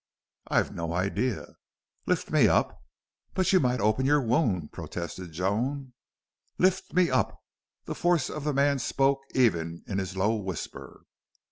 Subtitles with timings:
[0.47, 1.45] "I've no idea."
[2.07, 2.81] "Lift me up."
[3.35, 5.93] "But you might open your wound," protested Joan.
[6.57, 7.39] "Lift me up!"
[7.85, 11.03] The force of the man spoke even in his low whisper.